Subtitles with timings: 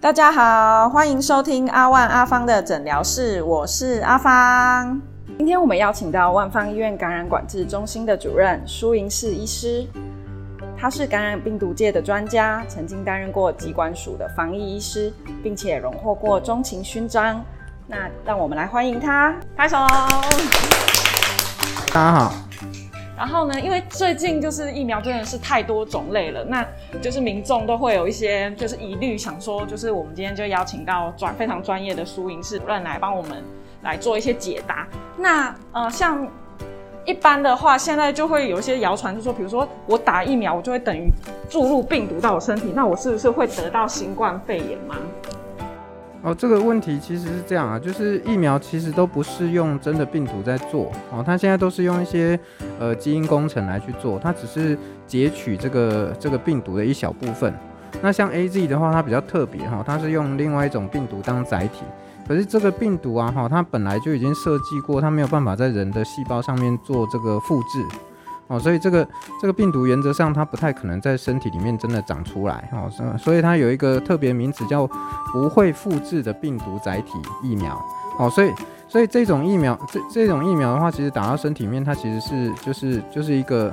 [0.00, 5.00] 大家好，欢迎收听阿万阿芳的诊疗室，我是阿芳。
[5.36, 9.84] 今天我们邀请到万方医院感染管制中心的主任舒莹士医师，
[10.78, 15.12] 他是感染病毒界的专家，曾经担任过疾管署的防疫医师，
[15.42, 17.44] 并且荣获过中情勋章。
[17.88, 19.78] 那让我们来欢迎他，拍手。
[21.92, 22.47] 大家好。
[23.18, 26.64] 然后呢，因为最近就是疫苗真的是太多种类了，那
[27.02, 33.42] 就是民众都会有一些就是疑虑，想说就是我们今天就邀请到专非常专业的苏营士主任来帮我们
[33.82, 34.86] 来做一些解答。
[35.16, 36.26] 那呃，像
[37.04, 41.10] 一般的话，现在就会有一些谣传，就说比如说我打疫苗，我就会等于
[41.50, 44.94] 注入病毒到我身体，那我是不是会得到新冠肺炎吗？
[46.20, 52.38] 哦，这个问题其实是这样啊，就是疫苗其实都不是用真的病毒在做哦，它现在都是用一些
[52.80, 57.54] 呃基因工程来去做，它只是截取这个这个病毒的一小部分。
[58.02, 61.84] 那像 A Z 的话，它比较特别哈，它是用另外一种病毒当载体，
[62.26, 67.84] 可是这个病毒啊哈，它本来就已经设计过，它没有办法在人的细胞上面做这个复制。
[68.48, 69.06] 哦，所以这个
[69.40, 74.88] 这个病毒原则上它不太可能在身体里面真的长出来哦，所以它有一个特别名词叫
[75.32, 77.78] 不会复制的病毒载体疫苗
[78.18, 78.50] 哦，所以
[78.88, 83.70] 所以这种疫苗这这种疫苗的话，其实打到身体里面，它其实是就是就是一个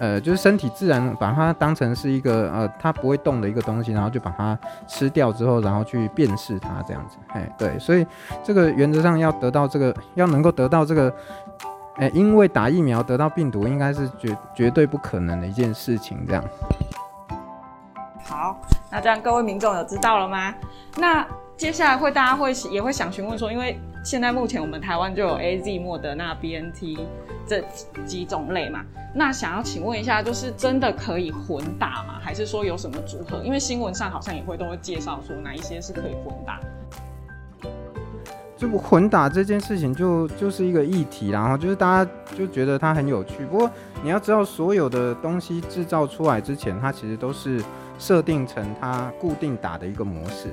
[0.00, 4.58] 呃，就是身体自然把它当成是一个呃它不会动的一个东西，然后就把它
[4.88, 8.04] 吃掉之后，然后去辨识它这样子，哎对，所以
[8.42, 11.14] 这个原则上要得到这个要能够得到这个。
[11.98, 16.24] 哎，因为打疫苗得到病毒，应该是绝绝对不可能的一件事情。
[16.26, 16.44] 这样，
[18.24, 18.56] 好，
[18.90, 20.54] 那这样各位民众有知道了吗？
[20.96, 27.04] 那接下来会大家会也会想询问说，因为现在目前我们台湾就有 A Z、莫德纳、B N T
[27.48, 27.60] 这
[28.06, 32.20] 几种类嘛，那想要请问一下，就是真的可以混打吗？
[32.22, 33.42] 还是说有什么组合？
[33.42, 36.60] 因为新闻上好像也会都会介绍说哪一些是可以混打。
[38.58, 43.46] 就混打这件事情就就是一个议题，然后就是大家就觉得它很有趣。
[43.46, 43.70] 不过
[44.02, 47.62] 你要知道，所有的东西制造出来之前，它其实都是
[47.98, 50.48] 设定成它固定打的一个模式。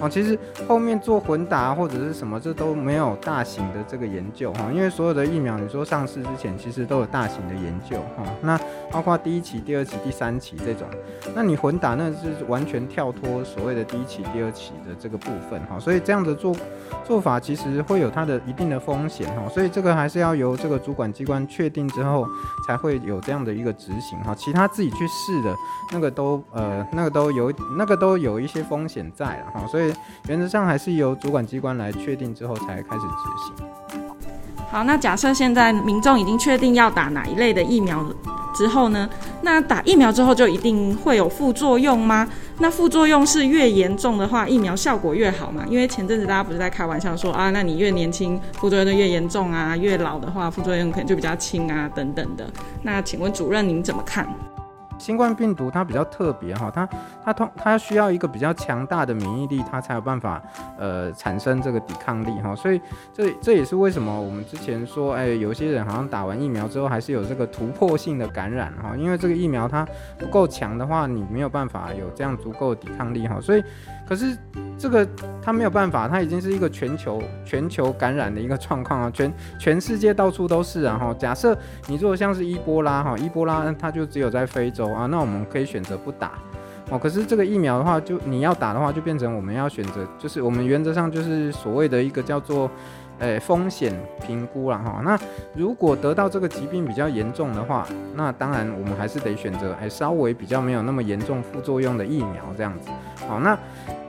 [0.00, 8.24] 哦，其实后面做混打或者是什么，这都没有大型的这个研究哈，因为所有的疫苗，你说上市之前，其实都有大型的研究哈。
[8.42, 8.58] 那
[8.90, 10.88] 包括第一期、第二期、第三期这种，
[11.32, 16.56] 那你混打那是完全跳脱所谓的第一期、第二期的这个部分哈，所以这样的做
[17.04, 22.26] 做法其实会有它的一定的风险哈，所以这个还是要由这个主管机关确定之后，
[22.66, 24.34] 才会有这样的一个执行哈。
[24.34, 25.54] 其他自己去试的
[25.92, 29.92] 那个都呃那个都有那个都有一些风险在了哈，所以。
[30.26, 34.00] 原则上还是由主管机关来确定之后才开始执行。
[34.70, 38.02] 好，那假设现在民众已经确定要打哪一类的疫苗
[38.54, 39.06] 之后呢？
[39.42, 42.26] 那打疫苗之后就一定会有副作用吗？
[42.58, 45.62] 那副作用是越严重的话，疫苗效果越好吗？
[45.68, 52.50] 因为前阵子大家不是在开玩笑说啊，那你越年轻副作用就越严重啊，越老的话副作用可能就比较轻啊等等的。
[52.82, 54.26] 那请问主任您怎么看？
[55.04, 56.88] 新冠病毒它比较特别哈，它
[57.22, 60.42] 它通它需要一个比较强大的免疫力，它才有办法
[60.78, 62.80] 呃产生这个抵抗力哈，所以
[63.12, 69.86] 这这也是为什么我们之前说，哎，有些人好像打完疫苗之后还是有这个突破性的感染哈，因为这个疫苗它
[70.18, 73.62] 不够强的话，你没有办法有这样足够的抵抗力哈，所以。
[74.06, 74.36] 可是
[74.78, 75.06] 这个
[75.42, 81.14] 它没有办法，它已经是一个全球全球感染的一个状况啊，全全世界到处都是啊哈。
[81.18, 86.32] 假设你如果像是伊波拉哈，伊波拉它就只有在非洲啊，那我们可以选择不打
[86.90, 86.98] 哦。
[86.98, 92.70] 可是这个疫苗的话，就你要打的话，就变成我们要选择，就是我们原则上就是所谓的一个叫做。
[93.20, 93.94] 诶，风险
[94.26, 95.00] 评估了哈。
[95.04, 95.16] 那
[95.54, 97.86] 如果得到这个疾病比较严重的话，
[98.16, 102.88] 那当然我们还是得选择诶稍微比较没有那么严重副作用的疫苗这样子。
[103.28, 103.56] 好，那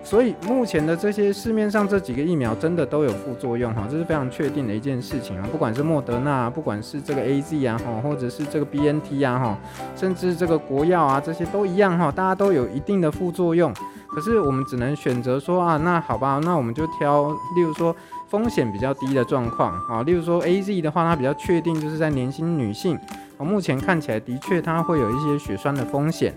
[0.05, 5.47] 所以目前的这些市面上这几个疫苗真的都有副作用哈，这是非常确定的一件事情啊。
[5.51, 9.57] 不管是莫德纳，不管是这个 A Z 啊哈，或者是这个 B N T 啊哈，
[9.95, 13.73] 甚至这个国药啊这些都一样哈，大家都有一定的副作用。
[14.07, 17.93] 可是我们只能选择说啊，那好吧，那我们就挑，例如说。
[18.27, 22.97] 风险比较低的状况啊，例如说 A Z 的话，它比较确定就是在年轻女性
[23.37, 26.33] 啊，目前看起来的确它会有一些血栓的风险。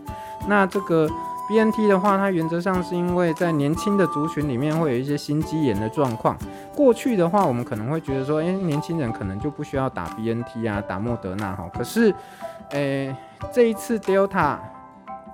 [0.47, 1.09] 那这个
[1.49, 6.37] B N T 的话，它原则上是因为在年轻的族群里面会有一些心肌炎的状况。
[6.77, 11.69] 过去的话，我们可能会觉得说，诶，年轻人可能就不需要打 B N T 啊，打莫德纳哈。
[11.73, 12.15] 可是，
[12.71, 13.17] 诶，
[13.53, 14.59] 这一次 Delta。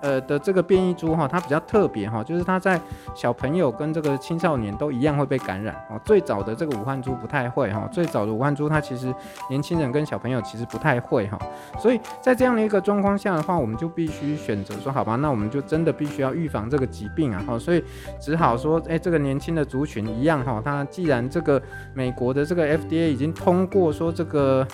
[0.05, 2.79] 呃的这个变异株哈，它比较特别哈，就是它在
[3.15, 5.99] 小朋友跟这个青少年都一样会被感染哦。
[6.05, 9.13] 最早的这个武汉株不太会哈，最早的武汉株它其实
[9.49, 11.39] 年轻人跟小朋友其实不太会哈，
[11.79, 17.83] 所以在这样的一个状况下的话，我们就必须选择说好吧，那我们就真的必须要预防这个疾病啊哈，所以
[18.21, 21.61] 只好说，哎，这个年轻的族群一样哈，它既然这个
[21.95, 24.67] 美国的这个 FDA 已经通过说这个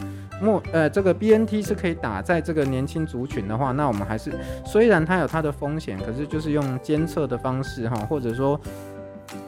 [0.42, 4.32] 莫呃这个 BNT 是可以打在这个年轻族群的话，那我们还是
[4.64, 8.60] 虽然它有它的风险，可是就是用监测的方式哈，或者说，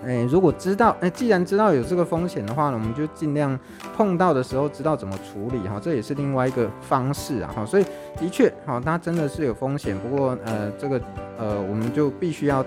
[0.05, 3.59] 哎，如果知道，哎，既然知道有这个风险的话呢，我们就尽量
[3.97, 7.85] 碰到的时候知道怎么处理哈，这也是另外一个方式啊哈，所以
[8.17, 11.01] 的确哈，它真的是有风险，不过呃，这个
[11.39, 12.65] 呃，我们就必须要。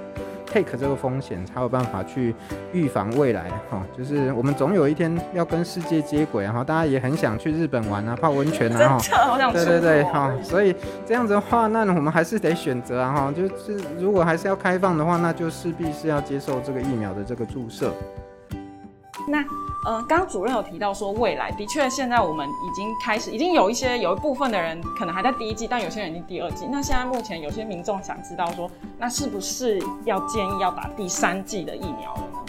[0.55, 2.33] Take 这个风险才有办法去
[2.71, 3.49] 预防未来。
[3.69, 10.73] 哈，就是我们总有一天要跟世界接轨，然后大家也很想去日本玩啊，泡温泉啊哈，对对对哈，所以
[11.05, 17.91] 这样子的话，那我们还是得选择啊哈，就是如果还是要开放的话，那就势必是要接受这个疫苗的这个注射。
[19.27, 19.45] 那。
[19.85, 26.65] 呃，刚刚主任有提到说，未来的确现在我们已经开始，已经有一些有一部分的人可能还在第一季，但有些人已经第二季。
[26.71, 28.67] 那现在目前有些民众想知道说，
[28.97, 32.44] 那是不是要建议要打第三季的疫苗了呢？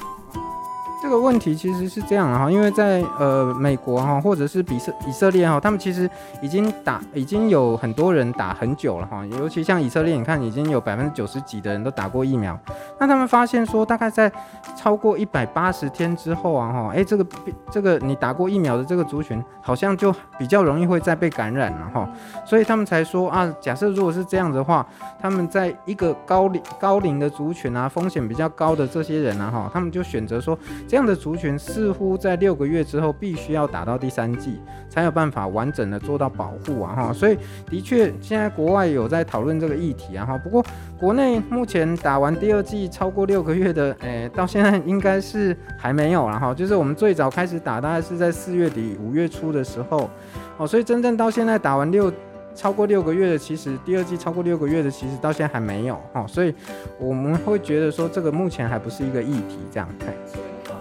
[1.03, 6.11] 这个问题其实是这样哈，因为在呃美国哈，或者是比色以色列哈，他们其实
[6.41, 12.59] 已经打已经有很多人打很久了哈，尤其像以色列，你看已经有百分之九十几的人都打过疫苗。
[12.99, 14.33] 那他们发现说，大概在
[14.75, 17.27] 超过一百八十天之后啊哈，哎这个
[17.71, 22.09] 这个你打过疫苗的这个族群，好像就比较容易会再被感染了哈，
[22.45, 24.85] 所以他们才说啊，假设如果是这样的话，
[25.21, 30.59] 他们在一个高龄高龄的族群啊，风险比较高的这些人啊哈，他们就选择说。
[30.89, 37.37] 这样的族群似乎在六个月之后必须要打到第三剂，才有办法完整的做到保护啊哈，所以
[37.69, 40.65] 的确现在国外有在讨论这个议题啊哈，不过
[40.99, 50.09] 国内目前打完第二剂超过六个月的，诶，到现在应该是还没有了哈，就是我们最早开始打大概是在四月底五月初的时候，
[50.57, 52.13] 哦，所以真正到现在打完六
[52.55, 56.55] 超过六个月的，其实第二季超过六个月的，其实到现在还没有哈，所以
[56.99, 59.89] 我们会觉得说这个目前还不是一个议题这样。
[59.99, 60.15] 看。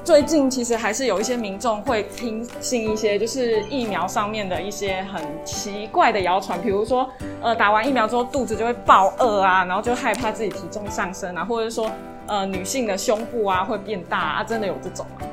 [0.05, 7.09] 最近其实还是有一些民众会听信一些就是疫苗上面的一些很奇怪的谣传，比如说，
[7.41, 11.89] 呃，打完疫苗之后肚子就会爆饿啊，然后就害怕自己体重上升啊，或者说，
[12.27, 15.27] 呃，女性的胸部啊会变大啊，真的有这种吗？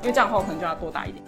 [0.00, 1.22] 因为这样的话我可能就要多打一点。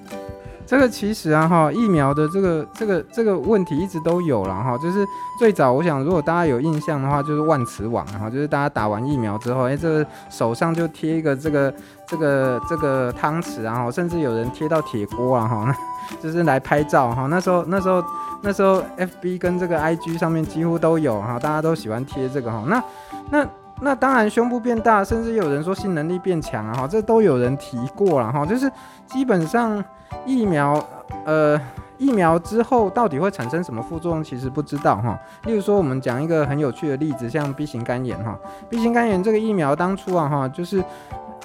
[0.66, 5.06] 这个其实啊哈，疫苗的这个这个这个问题一直都有了哈，就是
[5.38, 11.72] 最早我想如果大家有印象的话，就是万磁网哈，就是大家打完疫苗之后，哎，这个手上就贴一个这个
[12.06, 15.76] 这个这个汤匙然后甚至有人贴到铁锅啊哈，
[16.20, 17.26] 就是来拍照哈。
[17.26, 18.02] 那时候那时候
[18.42, 22.64] 那时候 FB 跟这个 IG 上面几乎都有哈，大家都喜欢贴这个哈。
[22.66, 22.82] 那
[23.30, 23.46] 那
[23.80, 28.68] 那当然胸部变大，甚至有人说性能力变强啊哈，这都有人提过了哈，就是
[29.06, 29.84] 基本上。
[30.24, 30.82] 疫苗，
[31.24, 31.60] 呃，
[31.98, 35.18] 疫苗之后到底会产生什么副作用，其实不知道哈。
[35.44, 38.38] 例如说，我们讲一个很有趣的例子，像 B 型肝炎哈
[38.68, 40.82] ，B 型肝炎这个疫苗当初啊哈，就是。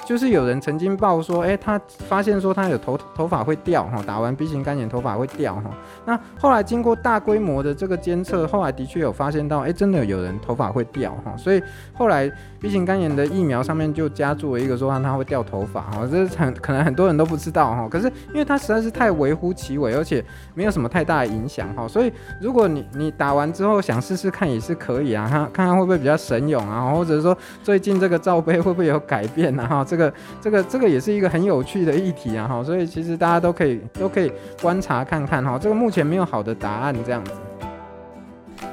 [0.03, 5.69] 就是有人曾经报说，哎，他发现说他有头头发会掉哈，打完 B 型肝炎头发会掉哈。
[6.05, 11.37] 那后来经过大规模的这个监测，后来的确有发现到，哎，真的有人头发会掉哈。
[11.37, 11.61] 所以
[11.93, 12.29] 后来
[12.59, 17.87] B 型肝炎的疫苗上面就加注了一个说让它会掉头发哈，这是很可能很多人都不知道哈。
[17.87, 20.21] 可是因为它实在是太微乎其微，而且
[20.53, 29.85] 没有什么太大的影响哈，所以如果你你打完之后想试试看也是可以啊，看看看会不会比较神勇啊，或者说最近这个罩杯会不会有改变啊哈。
[29.87, 34.29] 这个这个这个也是一个很有趣的议题啊哈，所以其实大家都可以都可以
[34.61, 37.31] 观察看看哈，这个目前没有好的答案这样子。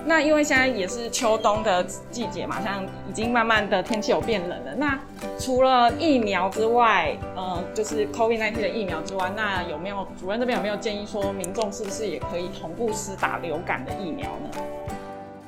[0.09, 4.75] 那因为现在也是秋冬的季节嘛，像已经慢慢的天气有变冷了。
[4.77, 4.99] 那
[5.39, 14.63] 除了疫苗之外，呃，就是 COVID-19 的疫苗之外，那有没有主任这边有没有建议说，民众是不是也可以同步施打流感的疫苗呢？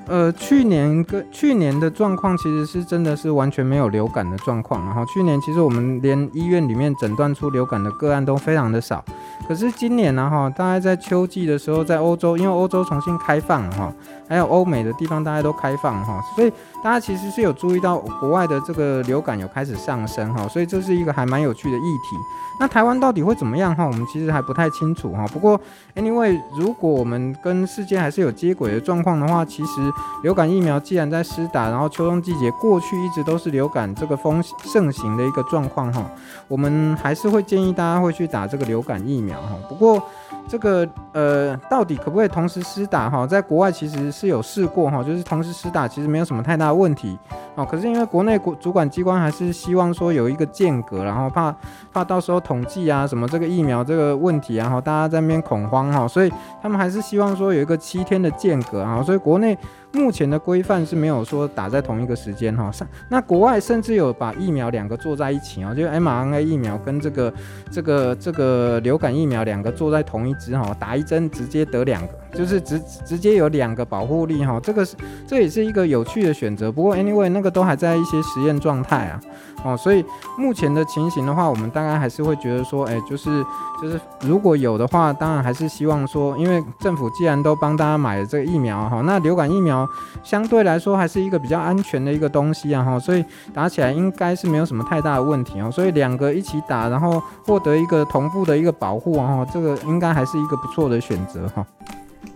[0.06, 9.04] 呃，去年跟去年的状况其实是真的是完全没有流感的状况，然后去年其实我们连医院里面诊断出流感的个案都非常的少，
[9.48, 13.92] 可是今年呢哈，大概在秋季的时候，在欧洲，因为欧洲重新开放哈，
[14.28, 16.50] 还有欧美的地方大家都开放哈，所以
[16.84, 22.16] 大家其实是有注意到国外的这个流感有开始上升哈，所以这是一个还蛮有趣的议题。
[22.60, 23.86] 那台湾到底会怎么样哈？
[23.86, 25.26] 我们其实还不太清楚哈。
[25.28, 25.58] 不过
[25.96, 29.90] ，anyway，如果我们跟世界还是有接轨的状况的话，其实
[30.22, 36.04] 流感疫苗既然在施打，然后秋冬季节过去一直都是流感这个风盛行的一个状况哈，
[36.48, 39.56] 我们还是会建议大家会去打这个流感疫苗哈。
[39.68, 40.02] 不过，
[40.48, 43.26] 这个呃，到底可不可以同时施打哈？
[43.26, 47.18] 在国外其实是有试过哈，就是同时施打，其实没有什么太大问题
[47.54, 47.64] 哦。
[47.64, 51.54] 可是因为国内国主管机关还是希望说有一个间隔，然后怕
[51.92, 56.32] 怕到时候统计啊什么这个疫苗这个问题啊，然后大家在那边恐慌哈，所以
[56.62, 59.56] 他们还是希望说有一个七天的间隔啊，所以国内。
[59.92, 62.70] 目前的规范是没有说打在同一个时间哈，
[63.08, 67.34] 那国外甚至有把疫苗两个做在一起哦，就 mRNA 疫苗跟这个
[67.72, 74.94] 这个这个流感疫苗两个做在同同一支哈，打一针直接得两个，就是直直接有两个保护力哈，这个是
[75.26, 76.70] 这也是一个有趣的选择。
[76.70, 79.18] 不过 anyway 那个都还在一些实验状态啊，
[79.64, 80.04] 哦，所以
[80.38, 83.44] 目前的情形的话，我们大概还是会觉得说，哎，就是
[83.80, 89.86] 就是如果有的话，当然还是希望说，因为政府既然都帮大家买了这个疫苗哈，那流感疫苗。
[90.22, 93.24] 相对来说还是一个比较安全的一个东西啊哈，所以
[93.54, 101.66] 打起来应该是没有什么太大的问题哦，所以两个一起打，然后获得一个同步的一个保护啊哈，这个应该还是一个不错的选择哈。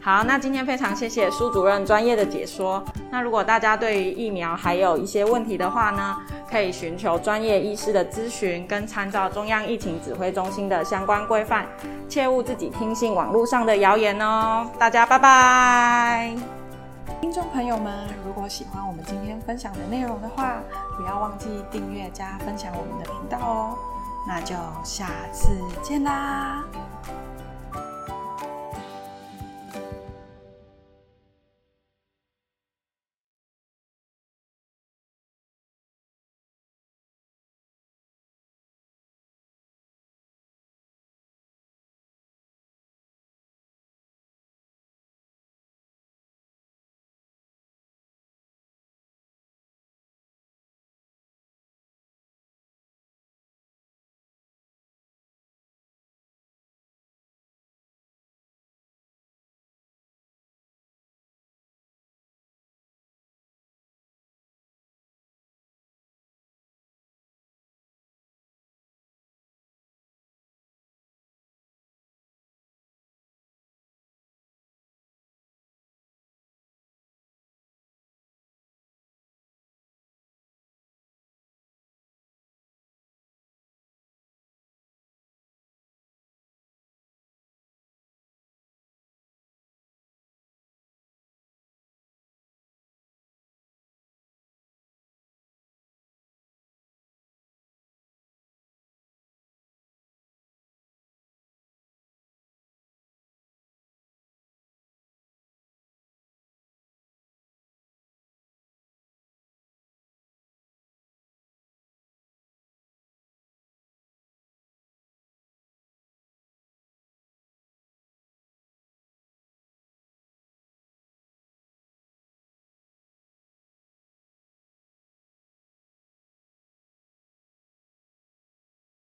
[0.01, 2.83] 好，那今天非常谢谢苏主任专业的解说。
[3.11, 6.17] 那如果大家对于疫苗还有一些问题的话呢，
[6.51, 11.67] 可以寻求专业医师的咨询，跟参照中央疫情指挥中心的相关规范，
[12.07, 14.67] 切勿自己听信网络上的谣言哦。
[14.79, 16.35] 大家拜拜。
[17.21, 20.57] 听众朋友们，如果喜欢我们今天分享的内容的话，
[20.99, 23.79] 不要忘记订阅加分享我们的频道哦。
[24.27, 25.49] 那就下次
[25.83, 26.63] 见啦！